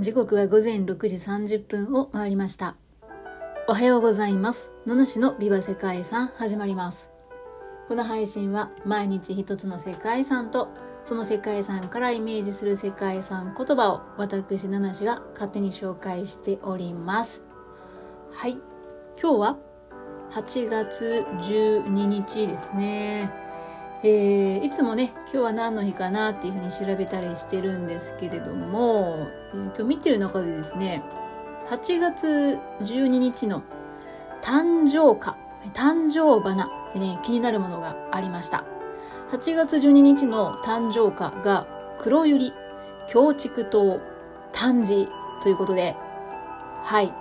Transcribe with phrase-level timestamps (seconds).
[0.00, 2.74] 時刻は午前6時30分を回りました。
[3.68, 4.72] おはようございます。
[4.86, 7.10] 野主のビバ世界遺産始まります。
[7.86, 10.68] この配信は毎日一つの世界遺産と
[11.04, 17.42] その世界遺産からイメージする世界遺産言葉を私ナナシが勝手に紹介しております。
[18.32, 18.52] はい。
[19.20, 19.58] 今日は
[20.30, 23.49] 8月12日ですね。
[24.02, 31.02] えー、いつもね、今日は何の日かなっていうふうに調べたりしてるんですけれども、えー今日見てる中でですね、
[31.68, 33.62] 8月12日の
[34.42, 35.36] 誕生花、
[35.74, 38.64] 誕生花でね、気になるものがありました。
[39.32, 41.66] 8月12日の誕生花が
[41.98, 42.52] 黒百合、
[43.06, 44.00] 京畜島、
[44.52, 45.08] 丹治
[45.42, 45.94] ということで、
[46.82, 47.12] はい。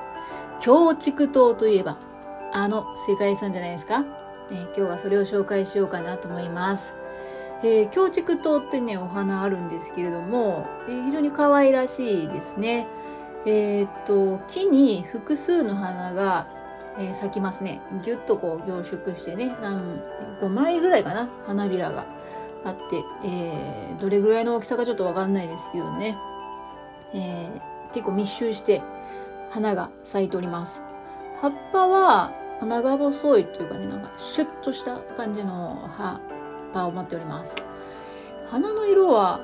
[0.62, 1.98] 京畜島といえば、
[2.54, 4.06] あの世界遺産じゃないですか？
[4.52, 6.94] え今日はそれを紹介しようかなと思います。
[7.62, 12.88] えー、京畜島ってね、お花あるんですけれども、えー非常に可愛らしいですね。
[13.46, 16.48] えーっと、木に複数の花が、
[16.98, 17.82] えー咲きますね。
[18.02, 20.02] ぎゅっとこう凝縮してね、何、
[20.42, 22.06] 5枚ぐらいかな、花びらが
[22.64, 26.18] あって、えーどれぐらいの大きさかちょっとわかんないですけどね。
[27.14, 28.84] えー結構密集して
[29.50, 30.84] 花が咲いております。
[31.42, 32.32] 葉っぱは
[32.66, 36.20] 長細いというかね、なんかシュッとした感じの葉っ
[36.74, 37.56] ぱを持っております。
[38.48, 39.42] 花の色は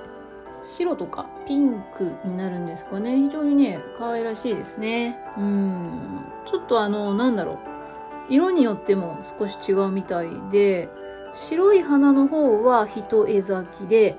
[0.63, 3.17] 白とかピンクになるんですかね。
[3.17, 5.19] 非常にね、可愛らしいですね。
[5.37, 6.25] うん。
[6.45, 7.57] ちょっとあの、なんだろう。
[8.27, 10.89] 色によっても少し違うみたいで、
[11.33, 14.17] 白い花の方は一重咲きで、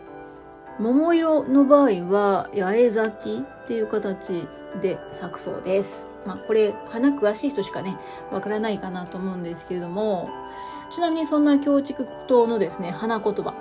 [0.79, 4.47] 桃色の場合は八重咲きっていう形
[4.81, 6.09] で咲くそうです。
[6.27, 7.97] まあこれ花詳しい人しかね、
[8.31, 10.29] わからないかなと思うんですけれども、
[10.91, 13.55] ちなみにそんな京畜島のですね、花言葉、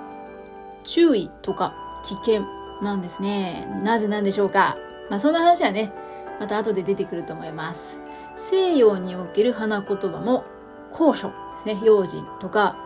[0.84, 2.44] 注意とか危険
[2.82, 3.66] なんですね。
[3.82, 4.76] なぜなんでしょうか。
[5.08, 5.92] まあそんな話はね、
[6.38, 7.98] また後で出てくると思います。
[8.36, 10.44] 西洋における花言葉も、
[10.92, 11.34] 高所で
[11.74, 12.76] すね、用心とか、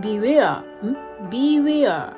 [0.00, 0.96] beware、ん
[1.28, 2.12] ？beware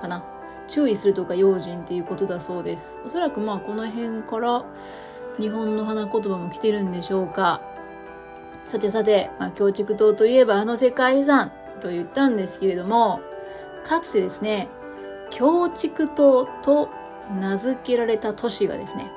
[0.00, 0.35] かな。
[0.66, 3.00] 注意するとか用心っていうことだそうです。
[3.04, 4.64] おそらくまあこの辺から
[5.38, 7.60] 日本の花言葉も来てるんでしょうか。
[8.66, 13.20] さてさて、まあ、京畜島といえばあの世界遺産と言ったんですけれども、
[13.84, 14.68] かつてですね、
[15.30, 16.88] 京畜島と
[17.38, 19.10] 名付けられた都市がですね、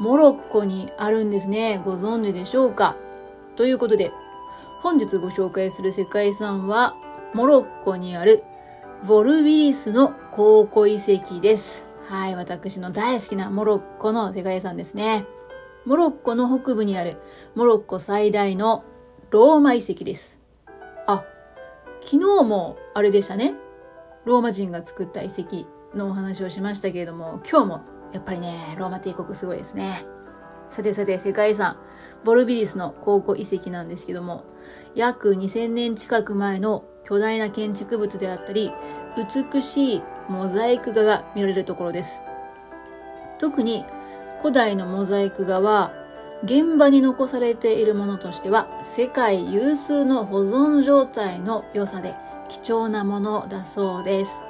[0.00, 1.82] モロッコにあるんですね。
[1.84, 2.96] ご存知でしょうか
[3.56, 4.12] ということで、
[4.82, 6.94] 本日ご紹介する世界遺産は、
[7.34, 8.44] モロッコにある
[9.06, 11.84] ボルビリスの考古遺跡です。
[12.08, 15.26] はい、私の大好きなモロッコの世界遺産ですね。
[15.84, 17.16] モロッコの北部にある
[17.56, 18.84] モロッコ最大の
[19.30, 20.38] ローマ遺跡です。
[21.08, 21.24] あ、
[22.00, 23.54] 昨日もあれでしたね。
[24.24, 27.80] ローマ人が作った遺跡のお話をしましたけれども、今日も
[28.12, 30.06] やっぱりね、ローマ帝国すごいですね。
[30.70, 31.76] さてさて、世界遺産、
[32.22, 34.44] ボルビリスの考古遺跡なんですけども、
[34.94, 38.72] 約2000年近く前の巨大な建築物であったり、
[39.16, 42.22] 美しいモザイク画が見られるところです。
[43.38, 43.84] 特に
[44.40, 45.92] 古代のモザイク画は、
[46.44, 52.16] 現場に残されているものとしては、世界有数の保存状態の良さで
[52.48, 54.46] 貴重なものだそうです。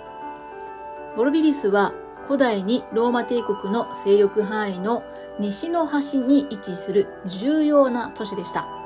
[1.17, 1.93] ボルビリスは
[2.27, 5.03] 古代にローマ帝国の勢力範囲の
[5.39, 8.82] 西の端に位置する重要な都市でした。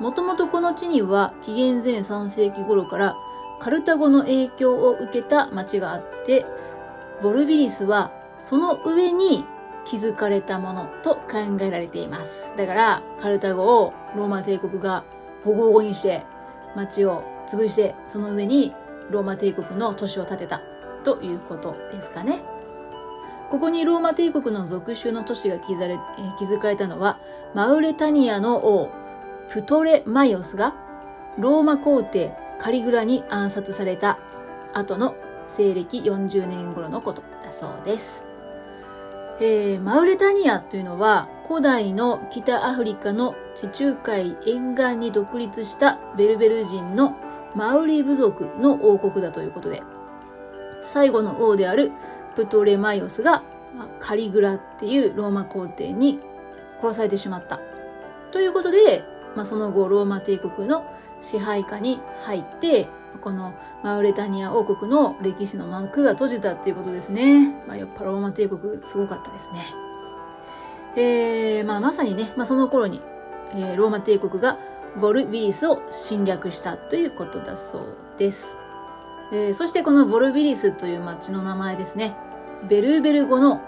[0.00, 3.16] もともとこの地には紀元前3世紀頃から
[3.58, 6.46] カルタゴの影響を受けた町があって、
[7.22, 9.44] ボルビリスはその上に
[9.84, 12.52] 築かれたものと考えられています。
[12.56, 15.04] だから、カルタゴをローマ帝国が
[15.44, 16.24] ボコボコにして、
[16.76, 18.74] 町を潰して、その上に
[19.10, 20.60] ローマ帝国の都市を建てた
[21.02, 22.42] ということですかね。
[23.50, 25.78] ここにローマ帝国の属州の都市が築
[26.60, 27.18] かれたのは、
[27.54, 28.90] マウレタニアの王、
[29.48, 30.74] プトレマイオスが
[31.38, 34.18] ローマ皇帝カリグラに暗殺された
[34.74, 35.16] 後の
[35.48, 38.24] 西暦40年頃のことだそうです。
[39.40, 47.14] えーマウレタニアというのは古代の北アフリカの地中海沿岸に独立したベルベル人の
[47.54, 49.82] マウリ部族の王国だということで、
[50.82, 51.92] 最後の王である
[52.36, 53.42] プトレマイオスが
[53.98, 56.20] カリグラっていうローマ皇帝に
[56.82, 57.60] 殺されてしまった。
[58.30, 59.04] ということで、
[59.38, 60.84] まあ、その後ローマ帝国の
[61.20, 62.88] 支配下に入って、
[63.20, 63.54] この
[63.84, 67.62] マウレタニア王国の歴史の幕が閉じたっていうことですね。
[67.68, 69.62] まあ、やっぱローマ帝国すごかったですね。
[70.96, 73.00] えー、まあまさにね、まあその頃に、
[73.52, 74.58] えーローマ帝国が
[75.00, 78.58] ボルビリスを侵略したということだそうです。
[79.30, 82.16] えーそしてこのボルビリスという町の名前ですね。
[82.68, 83.60] ベルベル語の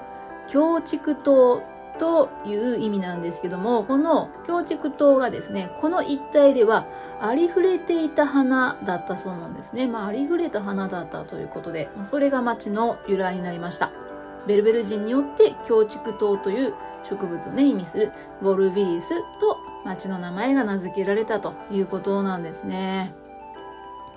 [0.48, 1.62] 京畜島
[2.00, 6.86] という意味なんですけども、この京畜島がですね、この一帯では
[7.20, 9.86] ありふれていた花だったそうなんですね。
[9.86, 13.92] まあ、ありふれた花だったということで、まあ、それが町の由来になりました。
[14.46, 16.74] ベルベル人によって京畜島という
[17.04, 23.14] 植物をね、意味するボルビリスと町の名前が名付けられたということなんですね。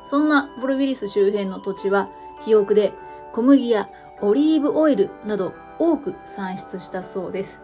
[0.05, 2.93] そんなボルビリス周辺の土地は肥沃で
[3.33, 3.89] 小麦や
[4.21, 7.62] オリーブオイルなど多く産出したそうです。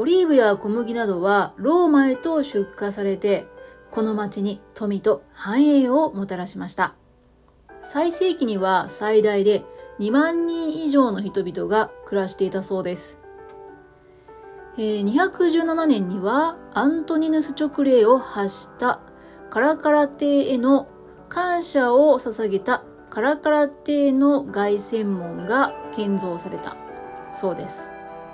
[0.00, 3.46] オリーブや小麦などはローマへと出荷されて、
[3.90, 6.94] この町に富と繁栄をもたらしました。
[7.82, 9.62] 最盛期には最大で
[9.98, 13.18] 2万人以上の人々が暮らしていたそうです。
[14.78, 19.00] 217年にはアントニヌス勅令を発した
[19.50, 20.88] カラカラ帝への
[21.28, 26.74] 感謝を捧げたカラカラ帝の凱旋門が建造された
[27.34, 27.90] そうです。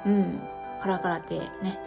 [0.06, 0.55] うん。
[0.80, 1.78] カラカラ帝ね。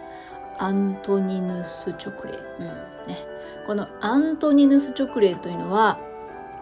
[0.58, 2.38] アントニヌス直令。
[2.58, 2.66] うん。
[3.06, 3.18] ね。
[3.66, 5.98] このアントニヌス直令というのは、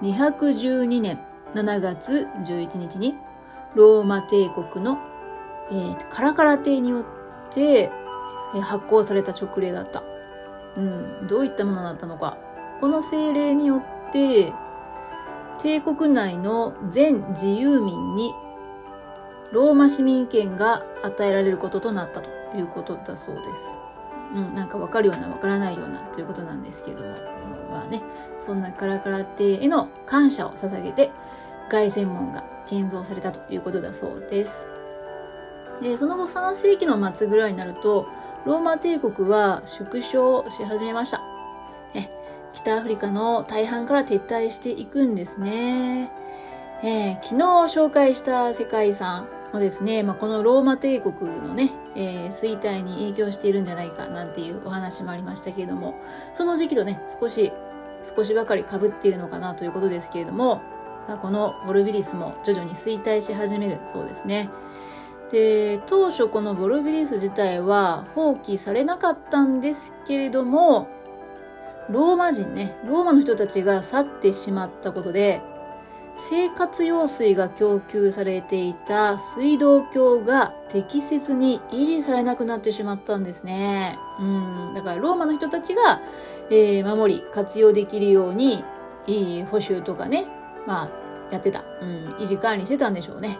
[0.03, 1.19] 212年
[1.55, 3.17] 7月11日に、
[3.75, 4.99] ローマ帝国の、
[5.71, 7.05] えー、カラカラ帝によっ
[7.51, 7.91] て、
[8.63, 10.03] 発行された直令だった。
[10.77, 11.27] うん。
[11.27, 12.39] どういったものだったのか。
[12.81, 14.53] この政令によって、
[15.61, 18.33] 帝国内の全自由民に
[19.53, 23.81] ローマ市民権が与えられることとなったということだそうです。
[24.35, 27.17] うん、なんかわかるようなわからないようなということなんですけども、
[27.71, 28.03] まあね、
[28.41, 31.11] そんなカラカラ帝への感謝を捧げて、
[31.71, 34.69] 凱旋門が建造されたということだそうです。
[35.81, 38.07] でその後3世紀の末ぐらいになると、
[38.45, 41.23] ローマ帝国は縮小し始めました。
[41.95, 42.11] ね、
[42.53, 46.13] 北アフリカの大半から撤退していくんですね。
[46.83, 55.95] えー、昨日紹介した世界遺産もですね、まあ、このローマ帝国のね、えー、衰退に影響しているんじゃないかなんていうお話もありましたけれども、
[56.35, 57.53] その時期とね、少し、
[58.03, 60.63] 少しばかり被っているのかなということですけれども、
[61.09, 64.51] まあ、このボルビリスも徐々に衰退し始めるそうですね。
[65.31, 70.89] で、当初このボルビリス自体は放棄されなかったんですけれども、
[71.91, 75.41] ローマ人ね、ローマの人たちが去ってしまったことで、
[76.19, 83.97] 生活用水が供給されていた水道橋が適切に維持されなくなってしまったんですね。
[84.19, 84.73] うん。
[84.75, 86.03] だからローマの人たちが、
[86.51, 88.65] えー、守り、活用できるように、
[89.07, 90.27] いい補修とかね、
[90.67, 90.91] ま
[91.31, 91.65] あ、やってた。
[91.81, 92.17] うん。
[92.19, 93.39] 維持管理してたんでしょうね。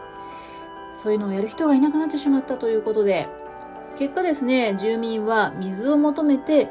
[0.95, 3.29] そういうのをやる人がいなくなってしまったということで、
[3.97, 6.71] 結果ですね、住民は水を求めて、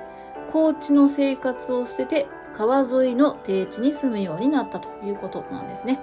[0.53, 2.27] 高地の生活を捨てて
[2.57, 5.99] 川沿いの低地に住むようになったということなんですね。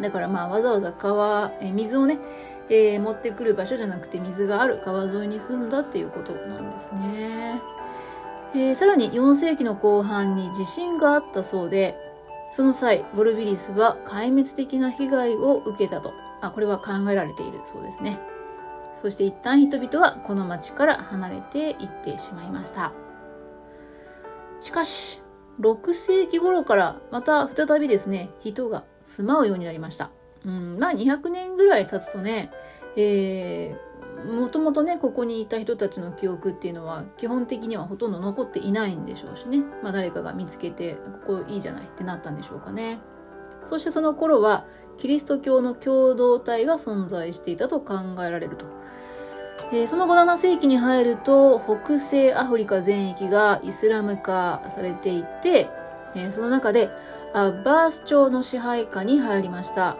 [0.00, 2.18] だからまあわざわざ川、え水をね、
[2.70, 7.60] えー、持ってくる場所じゃなくて水がある川沿いに住んだっていうことなんですね。
[8.54, 11.94] えー、さらに4世紀の後半に地震があったそうで、
[12.50, 16.14] その際、ボルビリスは壊滅的な被害を受けたと。
[16.40, 18.18] あ、これは考えられているそうですね。
[19.02, 22.92] そして一旦人々はこの町から離れていってしまいました。
[24.60, 25.22] しかし、
[25.60, 30.10] 6世紀頃からまた再びですね、人が住まうようになりました。
[30.44, 32.50] うん、まあ200年ぐらい経つとね、
[32.96, 39.62] えー、もともとね、ここにいた人たちの記憶っていうのは基本的にはほとんど残っていないんでしょうしね。
[39.82, 40.94] まあ誰かが見つけて、
[41.26, 42.98] ここいいじゃないってなったんでしょうかね。
[43.62, 44.64] そしてその頃は、
[44.96, 48.66] キリスト教の共同体が存在していたと考えられると。
[49.72, 55.68] え、その後7世紀に入ると北西アフリカ全域がイスラム化されていて、
[56.14, 56.90] え、その中で
[57.32, 59.96] アッバース朝の支配下に入りました。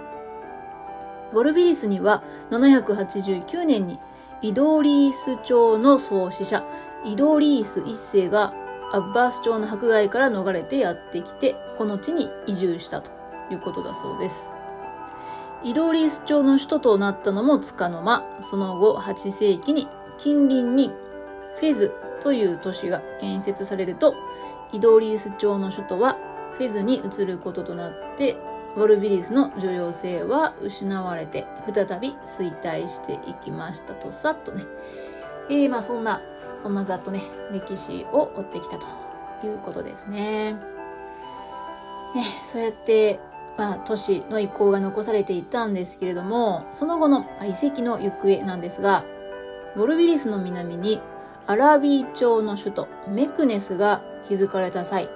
[1.32, 4.00] ボルビリスには789年に
[4.42, 6.64] イドリース朝の創始者
[7.04, 8.52] イドリース一世が
[8.92, 13.12] アッバース朝の迫害から逃れてやってきてこの地に移住したと
[13.50, 14.50] いうことだそうです。
[15.62, 20.90] イドリース朝の首都となったのもつかの間、その後8世紀に近隣に
[21.58, 24.14] フェズという都市が建設されると、
[24.72, 26.16] イドリース朝の首都は
[26.56, 28.38] フェズに移ることとなって、
[28.76, 34.64] ウォルビリスの重要性は失われて、再び衰退していきましたと、さっとね。
[35.50, 36.22] えー、まあそんな、
[36.54, 38.86] そんなざっとね、歴史を追ってきたと
[39.44, 40.52] いうことですね。
[42.14, 43.20] ね、そうやって
[43.56, 49.04] まあ、都市の遺構が残されていたんですけれども、その後の遺跡の行方なんですが、
[49.76, 51.00] ボルビリスの南に
[51.46, 55.10] アラビー朝の首都メクネスが築かれた際、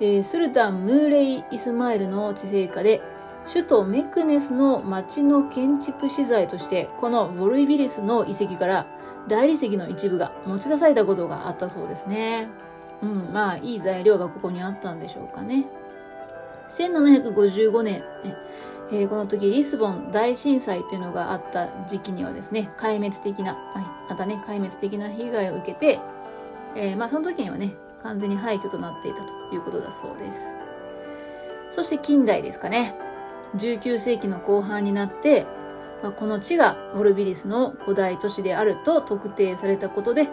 [0.00, 3.02] えー、スルタン・ムーレイ・イスマイルの治世下で
[3.46, 8.86] 首都メクネスの町の建築資材としてこのボルビリスの遺跡から
[9.26, 12.48] 大理石の一部が持ち出されたことがあったそうですね。
[13.02, 15.66] うん、まあいい材料がここにあったんでしょうかね。
[16.70, 18.04] 1755年、
[18.90, 23.56] えー、この時リスボン大震災というのがあった時期にはですね、壊滅的な、
[24.08, 26.00] またね、壊滅的な被害を受けて、
[26.74, 30.54] えー、まあその時にはね、完全に廃墟となっていたということだそうです。
[31.70, 32.94] そして近代ですかね。
[33.56, 35.46] 19世紀の後半になって、
[36.02, 40.28] まあ、この地がボルビリスの古代都市であると特定されたことで、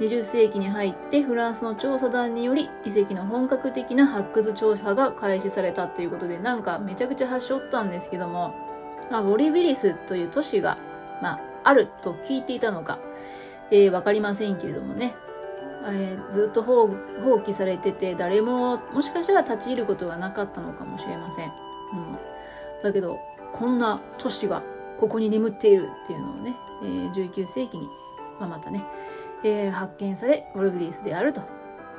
[0.00, 8.54] 20世紀に入ってフランスの調査団により遺跡の本格的な発掘調査が開始されたっていうことで、なんかめちゃくちゃ発祥ったんですけども、
[9.10, 10.78] まあ、ボリビリスという都市が、
[11.22, 12.98] まあ、あると聞いていたのか、
[13.70, 15.14] えー、わかりませんけれどもね、
[15.86, 21.48] えー、ずっと放棄されてて、誰ももしかしたら立ち入ることがなかったのかもしれません。
[21.48, 22.18] うん、
[22.82, 23.18] だけど、
[23.52, 24.62] こんな都市が
[24.98, 27.88] ここに眠っているっていうのをね、えー、19世紀に、
[28.38, 28.84] まあ、またね、
[29.46, 31.42] え、発見され、ウォルビリスであると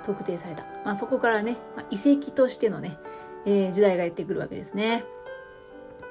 [0.04, 0.63] 特定された。
[0.86, 2.98] まあ、そこからね、まあ、遺跡としてのね、
[3.46, 5.06] えー、時代がやってくるわけですね。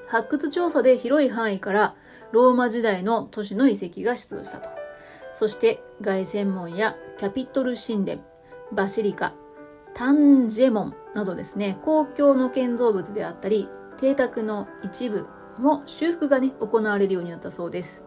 [0.07, 1.97] 発掘調査で広い範囲から
[2.33, 4.71] ローマ時代の都市の遺跡が出土したと。
[5.33, 8.23] そして凱旋門やキャピトル神殿、
[8.73, 9.35] バシリカ、
[9.95, 15.26] タンジェモンなどですね、公共の建造物であったり、邸宅の一部
[15.59, 18.06] も修復がね、行われるようになったそうです。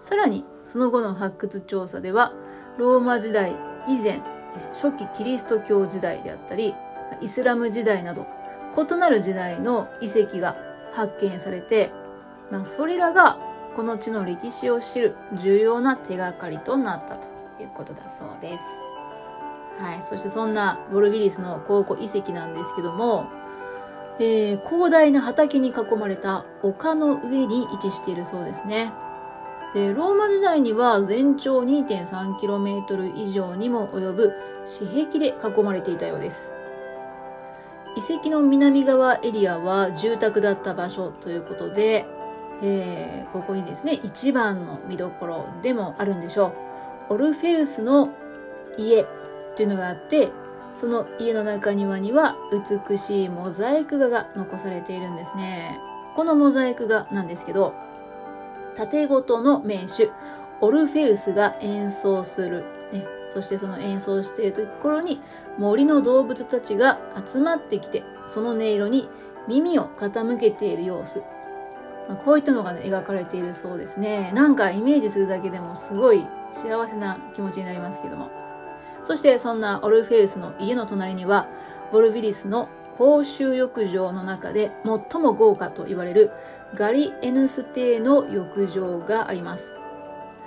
[0.00, 2.32] さらに、その後の発掘調査では、
[2.78, 3.54] ローマ時代
[3.86, 4.22] 以前、
[4.72, 6.74] 初期キリスト教時代であったり、
[7.20, 8.26] イスラム時代など、
[8.76, 10.56] 異なる時代の遺跡が
[10.92, 11.92] 発見されて、
[12.50, 13.38] まあ、それらが
[13.76, 17.28] この地の歴史を知る重要な手がかりとなったと
[17.60, 18.82] いうことだそうです。
[19.78, 20.02] はい。
[20.02, 23.26] そしてそんなボルビリスの考古遺跡なんですけども、
[24.18, 28.92] えー、広大な畑に囲まれた丘の上に位置しているそうですね。
[29.74, 34.32] で、ローマ時代には全長 2.3km 以上にも及ぶ
[34.64, 36.52] 私壁で囲まれていたようです。
[37.96, 42.06] 遺跡の南側エリアは住宅だった場所ということで、
[42.62, 46.52] えー、ここにですね、一番の見どころでもあるんでしょ
[47.10, 47.14] う。
[47.14, 48.10] オルフェウスの
[48.76, 49.04] 家
[49.56, 50.30] というのがあって、
[50.74, 52.36] その家の中庭には
[52.88, 55.80] 美しいモザイク画が残されているんですね。
[56.14, 57.74] このモザイク画なんですけど、
[58.80, 60.10] 縦ごとの名手、
[60.62, 62.64] オルフェウスが演奏する。
[62.92, 65.20] ね、そしてその演奏しているところに
[65.58, 69.10] 森の動物たちが集まってきて、その音色に
[69.46, 71.22] 耳を傾けている様子。
[72.08, 74.32] まあ、こういったのが、ね、描かれているそうですね。
[74.34, 78.30] なんかイメージするだけでもすごい幸せな気持ちになりますけども。
[79.04, 81.48] そしてそんなオルフェウスの家の隣には、
[81.92, 82.70] ボルビリスの
[83.00, 86.30] 公衆浴場の中で最も豪華と言われる
[86.74, 89.72] ガリエヌス邸の浴場があります。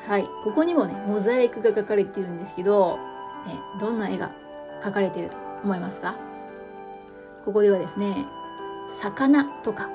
[0.07, 0.27] はい。
[0.43, 2.99] ここにもね、モザイクが描かれているんですけど、
[3.47, 4.31] ね、どんな絵が
[4.83, 6.15] 描かれていると思いますか？
[7.43, 8.27] ここではですね、
[9.01, 9.89] 魚とか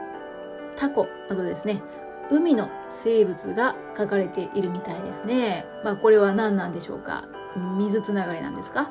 [0.74, 1.80] タコなどですね、
[2.28, 5.64] 海の生物が描かれているみたいですね。
[5.84, 7.22] まあこれは何なんでしょうか？
[7.78, 8.90] 水つながりなんですか、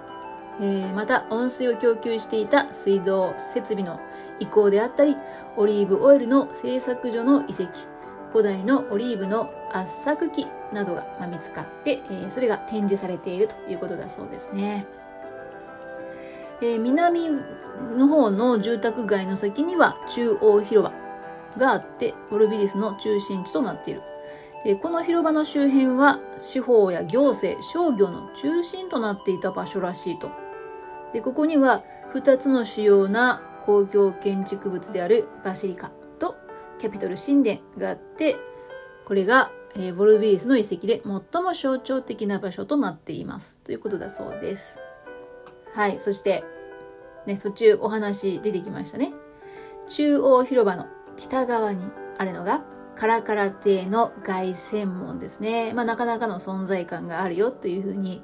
[0.59, 3.99] えー、また温水を供給していた水道設備の
[4.39, 5.15] 移行であったり
[5.55, 7.87] オリーブオイルの製作所の遺跡
[8.31, 14.85] 古代のオリーブの圧搾機などが見つかって、えー、それが展示されているということだそうですね。
[16.61, 17.29] えー、南
[17.95, 20.93] の方の住宅街の先には中央広場
[21.57, 24.01] があってボルビリスの中心地となっている
[24.63, 30.31] でこの広場の周辺は司法や行政、商業の中心となっていた場所らしいと。
[31.13, 31.83] で、ここには
[32.13, 36.35] 2つの主要な公共建築物であるバシリカと
[36.79, 38.37] キャピトル神殿があって、
[39.05, 39.51] これが、
[39.95, 43.61] ボルビリスの遺跡で最も象徴的な場所となっています。
[43.61, 44.79] ということだそうです。
[45.73, 45.99] はい。
[45.99, 46.43] そして、
[47.25, 49.13] ね、途中お話出てきましたね。
[49.87, 50.87] 中央広場の
[51.17, 52.63] 北側にあるのが
[52.95, 55.71] カラカラ亭の凱旋門ですね。
[55.73, 58.23] まあ、なかなかの存在感があるよというふうに、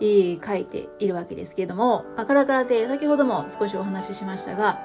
[0.00, 4.80] 書いているわけですけれども、カラカラ亭、先ほども少しお話ししましたが、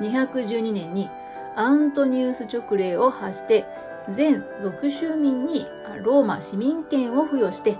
[0.00, 1.08] 212年に
[1.54, 3.64] アントニウス勅令を発して、
[4.08, 5.66] 全属州民に
[6.04, 7.78] ローマ市民権を付与して、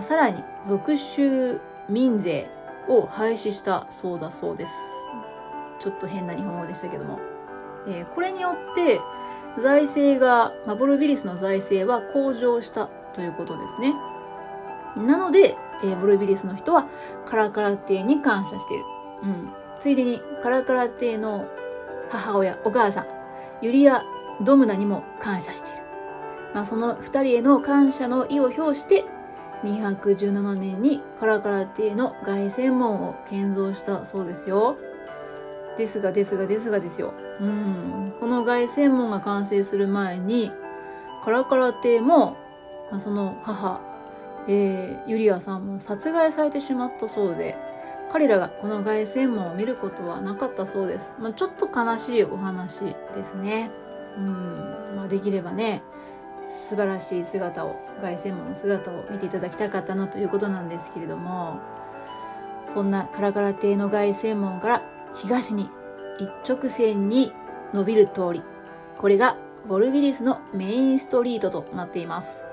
[0.00, 2.50] さらに属州民税
[2.88, 4.72] を廃止したそうだそうです。
[5.78, 7.18] ちょっと変な日本語でしたけども。
[7.86, 9.00] えー、これによって、
[9.56, 13.94] 財政が、まあ、ボルビリスの財政は向上したということですね。
[14.96, 16.86] なので、えー、ボルビリスの人は
[17.26, 18.84] カラカラ帝に感謝している。
[19.22, 19.52] うん。
[19.78, 21.46] ついでに、カラカラ帝の
[22.10, 23.06] 母親、お母さん、
[23.62, 24.02] ユリア・
[24.42, 25.82] ドムナにも感謝している。
[26.54, 29.04] まあ、その二人への感謝の意を表して、
[29.64, 34.76] 217年にカラカラ邸の凱旋門を建造したそうですよ。
[35.76, 37.12] ですがですがですがですよ。
[37.40, 38.14] うん。
[38.18, 40.50] この凱旋門が完成する前に、
[41.24, 42.36] カラカラ邸も、
[42.90, 43.80] まあ、その母、
[44.48, 47.56] えー、ユリアさんも殺害されてしまったそうで、
[48.10, 51.14] 彼らがこの凱旋門を見ることはなかったそうです。
[51.18, 53.70] まあ、ちょっと悲しいお話ですね。
[54.16, 54.96] うん。
[54.96, 55.82] まあ、できればね、
[56.48, 61.60] 素晴らしい姿を凱旋門の姿を見ていただきたかったなということなんですけれども
[62.64, 64.82] そんなカラカラ邸の凱旋門から
[65.14, 65.70] 東に
[66.18, 67.32] 一直線に
[67.74, 68.42] 伸びる通り
[68.96, 69.36] これが
[69.68, 72.47] ボルビリスのメインストリートとなっています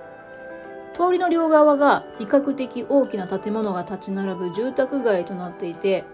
[0.95, 6.05] 通りの両側が比較的大きな建物が立ち並ぶ住宅街となっていて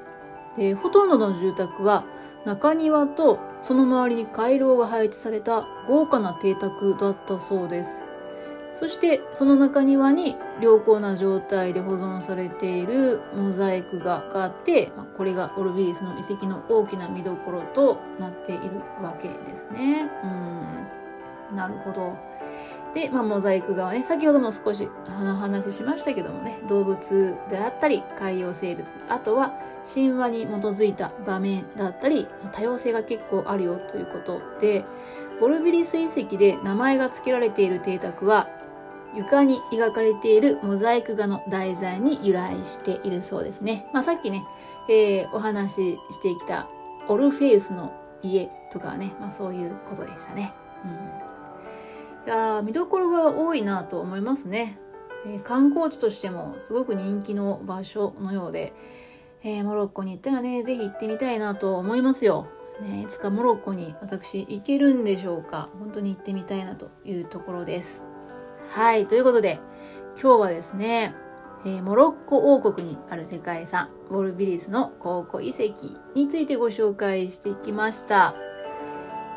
[0.57, 2.03] でほとんどの住宅は
[2.45, 8.03] 中庭とその周りに回廊が配置された豪華な邸宅だったそうです。
[8.73, 20.09] そしてその中庭に良好な状態で保存されているモザイク画があって、これがオルビリスの遺跡の大きな見どころとなっているわけですね。
[20.23, 21.55] うん。
[21.55, 22.17] なるほど。
[22.93, 34.86] で、まあ、モザイク画はね、先ほども少しお話ししましたけどもね、動物であったり、海洋生物、あとは神話に基づいた場面だったり、多様性が結構あるよということで、
[35.39, 38.50] ボルビリス遺跡で名前が付けられている邸宅は、
[39.15, 43.89] 床に描かれているモザイク画の題材に由来しているそうですね。
[43.93, 44.43] まあ、さっきね、
[44.89, 46.67] えー、お話ししてきた
[47.07, 50.53] オルフェウスの家とかはね、まあ、そういうことでしたね。
[50.86, 51.30] うん
[52.30, 54.80] や見どころが多いなと思いますね、
[55.25, 58.74] えー、観光地としてもすごく人気の場所のようで、
[59.44, 62.48] えー、モロッコに行ったらね、ぜひ行ってみたいなと思いますよ。
[62.82, 68.05] ね、いつかモロッコに私行けるんでしょうか本当に行ってみたいなというところです。
[68.70, 69.60] はい、ということで、
[70.20, 71.16] 今日はですね、
[71.64, 78.36] えー、モロッコ王国にある世界遺産、ウォルビリスの考古遺跡についてご紹介していきました。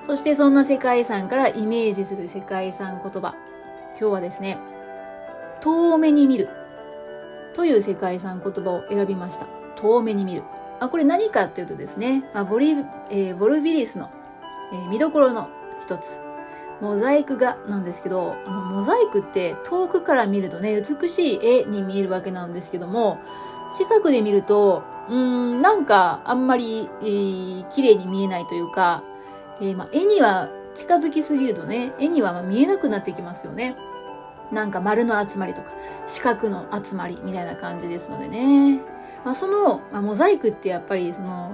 [0.07, 3.35] そしてそんな世界遺産からイメージする世界遺産言葉。
[3.99, 4.59] 今日はですね、
[5.62, 6.51] 遠目に見る
[7.55, 9.47] という世界遺産言葉を選びました。
[9.77, 10.43] 遠目に見る。
[10.79, 12.73] あ、これ何かっていうとですね、まあ、ボリ、
[13.09, 14.11] えー、ボルビリスの、
[14.75, 15.49] えー、見どころの
[15.81, 16.21] 一つ。
[16.83, 23.21] モザイク画なんですけど、あのモザイクって遠くから見るとね、美しい絵に見えるわけなんですけども、
[23.73, 29.03] 近くで見ると、うん、なんかあんまり、えー、綺麗に見えないというか、
[29.61, 33.77] えー、まあ、絵には近づきすぎるとね、絵にはま見えなくなってきますよね。
[34.53, 35.73] なんか丸の集まりとか、
[36.07, 38.81] 四角の集まりみたいな感じですのでね。
[39.25, 41.53] まあ、その、まあ、モザイクってやっぱりその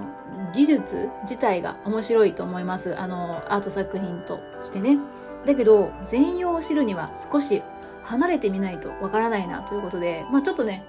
[0.53, 2.99] 技術自体が面白いと思います。
[2.99, 4.99] あの、アート作品としてね。
[5.47, 7.63] だけど、全容を知るには少し
[8.03, 10.85] 離れてみないとわからないなということで、まあちょっとね、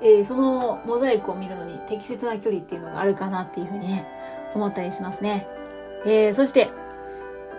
[0.00, 4.06] えー、そのモザイクを見るのに適切な距離っていうのがあるかなっていうふうにね、
[4.54, 5.46] 思ったりしますね。
[6.04, 6.70] えー、そして、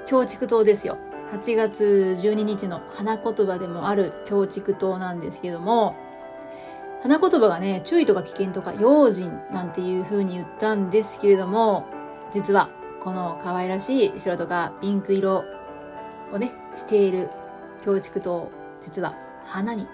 [0.06, 0.98] 京畜島ですよ。
[1.32, 5.96] 8月12日の花言葉でもある京畜島なんですけども、
[7.02, 11.86] 花言葉がね、注意とか危険とか用心なんていう風に言ったんですけれども、
[12.32, 12.70] 実は
[13.02, 15.46] この可愛らしい白とかピンク色
[16.34, 17.30] をね、している
[17.84, 19.88] 京畜島、実は花に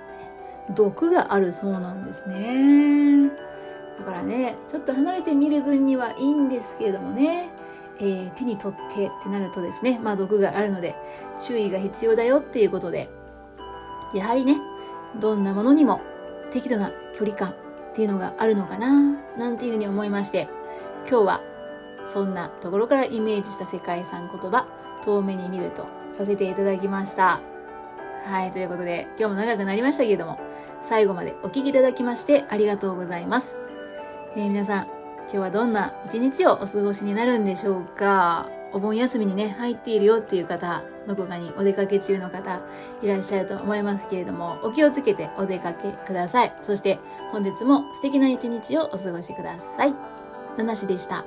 [0.74, 3.30] 毒があるそうなんですね。
[4.00, 7.50] だからね、ちょっと離れてみる分にはいいんですけれどもね、
[8.00, 10.96] えー、手に取ってってなるとですね、まあ毒があるので
[11.40, 13.10] 注意が必要だよっていうことで、
[14.14, 14.58] やはりね、
[15.20, 16.02] どんなものにも
[16.52, 17.56] 適度な距離感っ
[17.94, 18.90] ていうのがあるのかな、
[19.38, 20.48] なんていうふうに思いまして、
[21.10, 21.42] 今日は
[22.06, 24.68] そんなところからイメージした世界遺産言葉、
[25.04, 27.42] 遠目に見るとさせていただきました。
[28.26, 30.40] はい、ということで、今日も長くなりましたけれども、
[30.82, 33.56] 最後までお聴きいただきましてありがとうございます。
[34.36, 34.88] えー、皆さん、
[35.26, 38.50] 今日はどんな一日をお過ごしになるんでしょうか？
[38.74, 42.62] お盆休みにね、入っているよっていう方、どこかにお出かけ中の方
[43.02, 46.54] いらっしゃると思いますけれども、お気をつけてお出かけください。
[46.62, 47.00] そして
[47.32, 49.96] 本日も素敵な一日をお過ごしください。
[50.58, 51.26] ナナシでした。